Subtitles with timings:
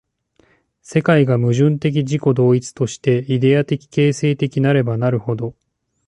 [0.81, 5.53] 世界が矛盾的自己同一として、イデヤ的形成的なればなるほど、